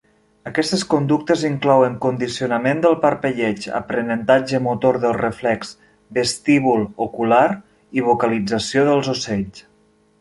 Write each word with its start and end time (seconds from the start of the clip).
Aquestes 0.51 0.83
conductes 0.93 1.41
inclouen 1.49 1.97
condicionament 2.05 2.81
del 2.85 2.97
parpelleig, 3.03 3.67
aprenentatge 3.81 4.61
motor 4.69 4.99
del 5.05 5.15
reflex 5.19 5.75
vestíbul-ocular 6.19 7.47
i 8.01 8.07
vocalització 8.09 8.89
dels 8.91 9.13
ocells. 9.15 9.67